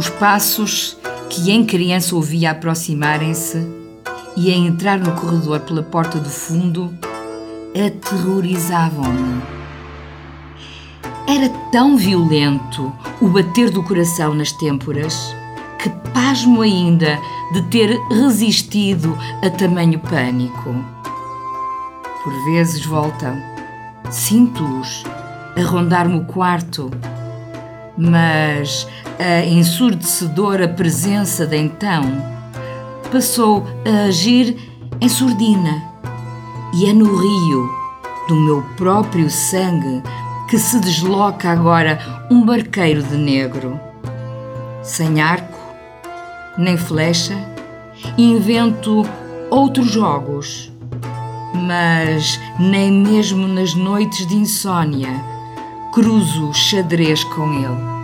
Os 0.00 0.08
passos 0.08 0.96
que 1.28 1.50
em 1.50 1.62
criança 1.62 2.16
ouvia 2.16 2.52
aproximarem-se 2.52 3.68
e 4.34 4.50
a 4.50 4.56
entrar 4.56 4.98
no 4.98 5.12
corredor 5.12 5.60
pela 5.60 5.82
porta 5.82 6.18
do 6.18 6.30
fundo 6.30 6.90
aterrorizavam-me. 7.76 9.42
Era 11.28 11.50
tão 11.70 11.98
violento 11.98 12.90
o 13.20 13.28
bater 13.28 13.68
do 13.68 13.82
coração 13.82 14.32
nas 14.32 14.52
têmporas 14.52 15.36
que 15.78 15.90
pasmo 16.14 16.62
ainda 16.62 17.18
de 17.52 17.60
ter 17.64 17.94
resistido 18.08 19.14
a 19.44 19.50
tamanho 19.50 19.98
pânico. 19.98 20.82
Por 22.24 22.44
vezes 22.46 22.86
voltam, 22.86 23.36
sinto-os 24.10 25.04
a 25.54 25.62
rondar-me 25.62 26.16
o 26.20 26.24
quarto, 26.24 26.90
mas 28.00 28.88
a 29.18 29.44
ensurdecedora 29.44 30.66
presença 30.66 31.46
de 31.46 31.58
então 31.58 32.02
passou 33.12 33.66
a 33.84 34.06
agir 34.06 34.56
em 35.00 35.08
surdina 35.08 35.82
e 36.74 36.88
é 36.88 36.92
no 36.94 37.14
rio 37.14 37.70
do 38.26 38.34
meu 38.36 38.62
próprio 38.76 39.28
sangue 39.28 40.02
que 40.48 40.58
se 40.58 40.80
desloca 40.80 41.50
agora 41.50 42.26
um 42.30 42.44
barqueiro 42.44 43.02
de 43.02 43.16
negro. 43.16 43.78
Sem 44.82 45.20
arco, 45.20 45.58
nem 46.56 46.76
flecha, 46.76 47.36
invento 48.16 49.04
outros 49.50 49.90
jogos, 49.90 50.72
mas 51.54 52.40
nem 52.58 52.90
mesmo 52.90 53.46
nas 53.46 53.74
noites 53.74 54.26
de 54.26 54.36
insônia 54.36 55.39
cruzo 55.92 56.52
xadrez 56.52 57.24
com 57.24 57.52
ele. 57.52 57.99